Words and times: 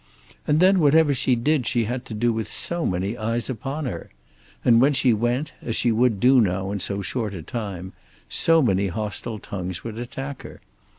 And 0.47 0.59
then 0.59 0.79
whatever 0.79 1.13
she 1.13 1.35
did 1.35 1.67
she 1.67 1.83
had 1.83 2.05
to 2.05 2.15
do 2.15 2.33
with 2.33 2.49
so 2.51 2.87
many 2.87 3.15
eyes 3.19 3.51
upon 3.51 3.85
her! 3.85 4.09
And 4.65 4.81
when 4.81 4.93
she 4.93 5.13
went, 5.13 5.51
as 5.61 5.75
she 5.75 5.91
would 5.91 6.19
do 6.19 6.41
now 6.41 6.71
in 6.71 6.79
so 6.79 7.03
short 7.03 7.35
a 7.35 7.43
time, 7.43 7.93
so 8.27 8.63
many 8.63 8.87
hostile 8.87 9.37
tongues 9.37 9.83
would 9.83 9.99
attack 9.99 10.41
her! 10.41 10.59